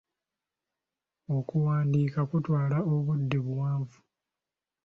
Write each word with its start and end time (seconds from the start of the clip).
Okuwandiika 1.37 2.19
kutwala 2.29 2.77
obudde 2.93 3.37
buwanvu. 3.45 3.99